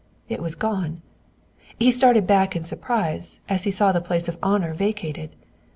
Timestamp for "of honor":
4.27-4.73